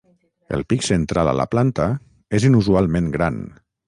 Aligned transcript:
El 0.57 0.63
pic 0.71 0.85
central 0.85 1.29
a 1.33 1.35
la 1.39 1.45
planta 1.51 1.85
és 2.39 2.47
inusualment 2.49 3.11
gran. 3.17 3.39